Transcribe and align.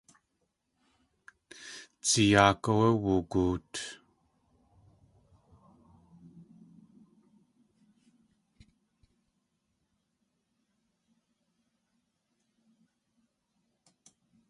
Dziyáak 2.05 2.63
áwé 2.71 2.87
woogoot. 3.03 3.71